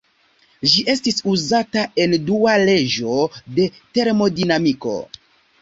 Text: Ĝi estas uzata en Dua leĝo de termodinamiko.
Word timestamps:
Ĝi 0.71 0.85
estas 0.93 1.21
uzata 1.33 1.83
en 2.05 2.17
Dua 2.31 2.57
leĝo 2.63 3.21
de 3.61 3.71
termodinamiko. 3.99 4.99